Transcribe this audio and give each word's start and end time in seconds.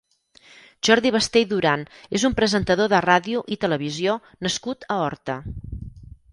Jordi 0.87 1.11
Basté 1.15 1.43
i 1.45 1.47
Duran 1.51 1.83
és 2.21 2.25
un 2.31 2.37
presentador 2.41 2.91
de 2.95 3.03
ràdio 3.07 3.45
i 3.57 3.61
televisió 3.67 4.19
nascut 4.49 4.91
a 4.97 5.01
Horta. 5.05 5.41